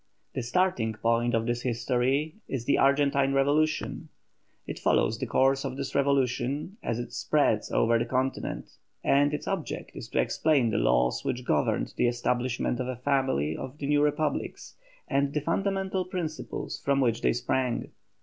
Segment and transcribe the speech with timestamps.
[0.33, 4.09] The starting point of this history is the Argentine revolution;
[4.65, 8.71] it follows the course of this revolution as it spreads over the continent,
[9.03, 13.55] and its object is to explain the laws which governed the establishment of a family
[13.55, 14.75] of new Republics,
[15.07, 17.91] and the fundamental principles from which they sprang.